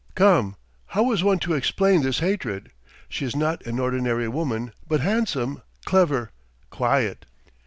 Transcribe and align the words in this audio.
Come, 0.15 0.55
how 0.87 1.11
is 1.11 1.23
one 1.23 1.37
to 1.41 1.53
explain 1.53 2.01
this 2.01 2.21
hatred? 2.21 2.71
She 3.07 3.23
is 3.23 3.35
not 3.35 3.63
an 3.67 3.77
ordinary 3.77 4.27
woman, 4.27 4.73
but 4.87 5.01
handsome, 5.01 5.61
clever, 5.85 6.31
quiet." 6.71 7.27